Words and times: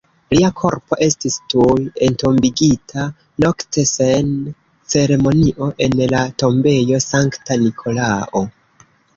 Lia 0.33 0.47
korpo 0.59 0.97
estis 1.07 1.35
tuj 1.53 1.75
entombigita 2.07 3.03
nokte 3.45 3.85
sen 3.91 4.33
ceremonio 4.95 5.69
en 5.89 5.97
la 6.15 6.25
Tombejo 6.45 7.05
Sankta 7.09 7.63
Nikolao. 7.69 8.47